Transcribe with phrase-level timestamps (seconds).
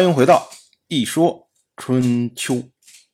[0.00, 0.48] 欢迎回到
[0.88, 2.54] 《一说春秋》。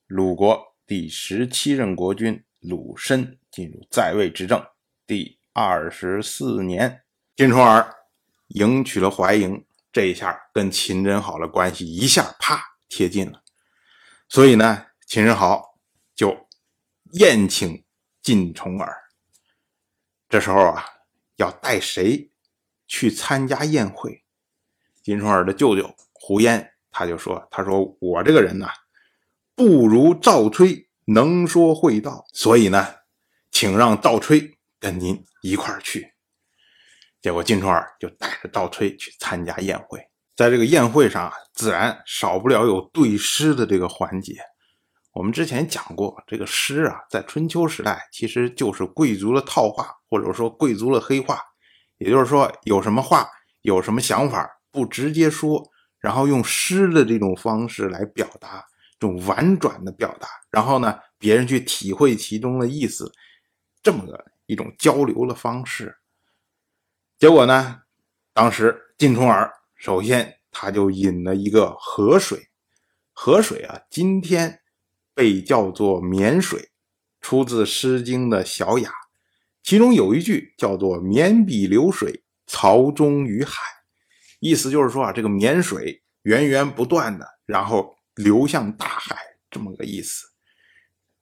[0.07, 4.65] 鲁国第十七任国君鲁申进入在位执政
[5.05, 7.03] 第二十四年，
[7.35, 7.93] 晋重耳
[8.51, 11.41] 迎娶了怀莹，这一下跟秦真好。
[11.41, 13.43] 的关系一下啪贴近了。
[14.29, 15.77] 所以呢，秦真好。
[16.15, 16.47] 就
[17.15, 17.85] 宴请
[18.23, 18.97] 晋重耳。
[20.29, 20.85] 这时候啊，
[21.35, 22.31] 要带谁
[22.87, 24.23] 去参加宴会？
[25.03, 25.93] 晋重耳的舅舅。
[26.13, 28.67] 胡烟他就说：“他说我这个人呢，
[29.55, 32.87] 不如赵吹能说会道，所以呢，
[33.51, 36.15] 请让赵吹跟您一块儿去。”
[37.21, 40.01] 结果晋重耳就带着赵吹去参加宴会，
[40.35, 44.35] 在这个宴会上啊，自然少不了有对诗的这个环节。
[45.13, 51.43] 我们之前讲过，这个诗啊，在春秋时代其实就是贵族的套话，或者说贵族的黑话，
[51.99, 53.29] 也就是说有什么话，
[53.61, 55.63] 有什么想法，不直接说。
[56.07, 58.65] 然后用诗的这种方式来表达，
[58.97, 63.11] 这种婉转的表达，然后呢，别人去体会其中的意思，
[63.83, 65.97] 这么个一种交流的方式。
[67.19, 67.81] 结果呢，
[68.33, 72.51] 当时晋重耳首先他就引了一个河水，
[73.13, 74.61] 河水啊，今天
[75.13, 76.71] 被叫做绵水，
[77.21, 78.93] 出自《诗经》的小雅，
[79.61, 83.61] 其中有一句叫做“绵笔流水，曹中于海”。
[84.39, 89.17] 意思就是说啊，这个绵水源源不断的，然后流向大海，
[89.51, 90.27] 这么个意思。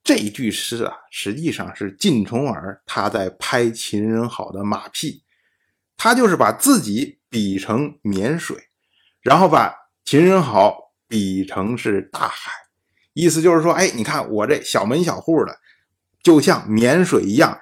[0.03, 5.23] 这句诗啊，实际上是晋重耳他在拍秦人好的马屁，
[5.97, 8.55] 他就是把自己比成绵水，
[9.21, 12.51] 然后把秦人好比成是大海，
[13.13, 15.57] 意思就是说，哎，你看我这小门小户的，
[16.21, 17.61] 就像绵水一样，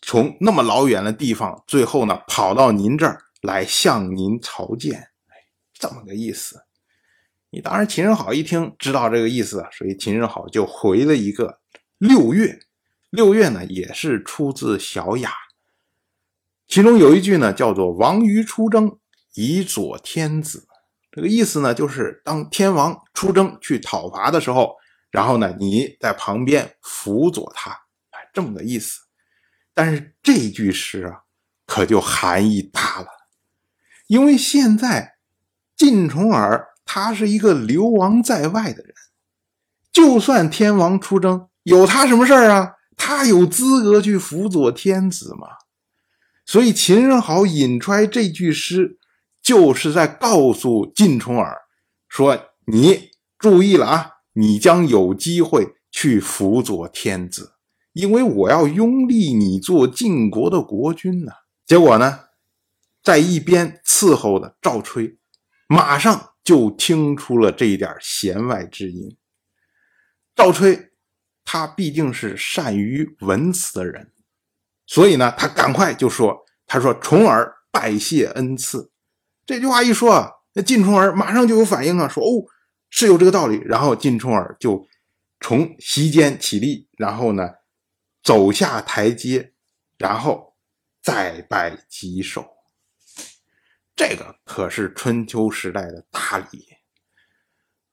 [0.00, 3.24] 从那么老远的地方，最后呢跑到您这儿。
[3.40, 5.36] 来向您朝见，哎，
[5.72, 6.64] 这么个意思。
[7.50, 11.60] 你当然秦人好一听知道这个意思，所以秦人好就回了一个
[11.98, 12.60] 六月。
[13.10, 15.32] 六月呢也是出自小雅，
[16.68, 19.00] 其中有一句呢叫做“王于出征，
[19.34, 20.68] 以佐天子”。
[21.10, 24.76] 这个意思呢就是当天王出征去讨伐的时候，
[25.10, 27.72] 然后呢你在旁边辅佐他，
[28.10, 29.00] 哎，这么个意思。
[29.74, 31.22] 但是这句诗啊，
[31.66, 33.08] 可就含义大了。
[34.10, 35.18] 因为现在
[35.76, 38.92] 晋重耳他是一个流亡在外的人，
[39.92, 42.72] 就算天王出征，有他什么事儿啊？
[42.96, 45.46] 他有资格去辅佐天子吗？
[46.44, 48.98] 所以秦人好引出来这句诗，
[49.40, 51.56] 就是在告诉晋重耳
[52.08, 57.52] 说：“你注意了啊，你将有机会去辅佐天子，
[57.92, 61.30] 因为我要拥立你做晋国的国君呢。”
[61.64, 62.18] 结果呢？
[63.02, 65.18] 在一边伺候的赵吹，
[65.66, 69.16] 马上就听出了这一点弦外之音。
[70.34, 70.92] 赵吹，
[71.44, 74.12] 他毕竟是善于文辞的人，
[74.86, 78.90] 所以呢，他赶快就说：“他说重耳拜谢恩赐。”
[79.46, 82.44] 这句话一说啊，那晋重耳马上就有反应啊，说：“哦，
[82.88, 84.86] 是有这个道理。”然后晋重耳就
[85.40, 87.50] 从席间起立，然后呢，
[88.22, 89.52] 走下台阶，
[89.98, 90.54] 然后
[91.02, 92.59] 再拜几首。
[94.00, 96.64] 这个可是春秋时代的大礼。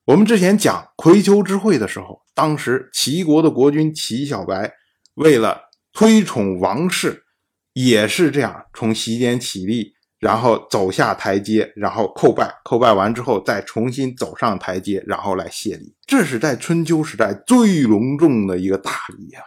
[0.05, 4.73] 我们之前讲葵丘之会的时候，当时齐国的国君齐小白
[5.15, 7.25] 为了推崇王室，
[7.73, 15.93] 也是这样从席间起立，然后走下台阶，然后叩拜，叩拜完之后再重新走上台阶，然后来谢礼。
[16.05, 19.41] 这是在春秋时代最隆重的一个大礼呀。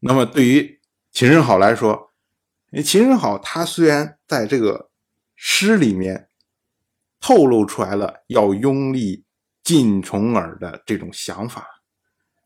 [0.00, 0.78] 那么对于
[1.12, 2.12] 秦人好来说，
[2.84, 4.90] 秦人好他虽然在这个。
[5.46, 6.30] 诗里面
[7.20, 9.26] 透露出来了要拥立
[9.62, 11.68] 晋重耳的这种想法，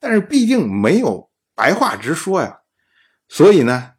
[0.00, 2.58] 但是毕竟没有白话直说呀，
[3.28, 3.92] 所以呢，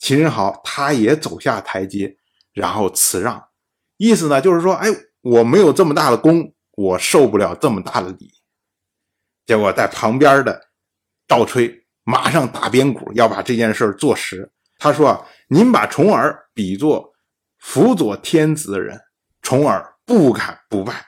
[0.00, 2.16] 秦仁好他也走下台阶，
[2.52, 3.50] 然后辞让，
[3.96, 4.88] 意思呢就是说，哎，
[5.20, 8.34] 我没有这么大的功，我受不了这么大的礼。
[9.46, 10.70] 结果在旁边的
[11.28, 14.50] 赵吹马上打边鼓，要把这件事做实。
[14.76, 17.08] 他说啊：“您把重耳比作。”
[17.60, 18.98] 辅佐天子的人，
[19.42, 21.06] 重耳不敢不拜。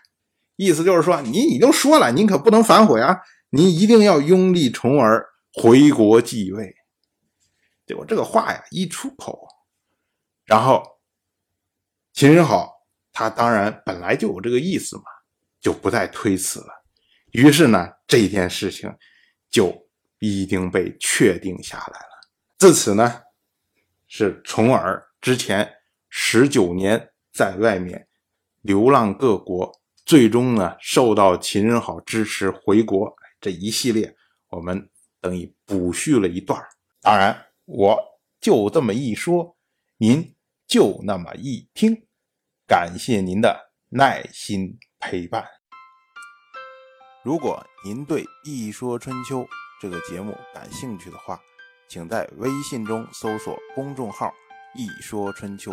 [0.57, 3.19] 意思就是说，您已经说了，您可不能反悔啊！
[3.51, 6.77] 您一定要拥立重耳回国继位。
[7.87, 9.49] 结果这个话呀一出口，
[10.45, 10.83] 然后
[12.13, 12.71] 秦人好，
[13.13, 15.05] 他当然本来就有这个意思嘛，
[15.61, 16.85] 就不再推辞了。
[17.33, 18.95] 于是呢，这件事情
[19.51, 19.75] 就
[20.21, 22.29] 已经被确定下来了。
[22.59, 23.23] 自此呢，
[24.07, 25.69] 是重耳之前。
[26.15, 28.07] 十九年在外面
[28.61, 33.11] 流浪各国，最终呢受到秦人好支持回国。
[33.41, 34.15] 这一系列
[34.51, 34.91] 我们
[35.23, 36.63] 等于补叙了一段
[37.01, 37.99] 当然我
[38.43, 39.57] 就这么一说，
[39.97, 40.35] 您
[40.67, 42.07] 就那么一听，
[42.69, 45.47] 感谢您的耐心陪伴。
[47.25, 49.41] 如果您对《一说春秋》
[49.81, 51.41] 这个节目感兴趣的话，
[51.89, 54.31] 请在微信中搜索公众号
[54.77, 55.73] “一说春秋”，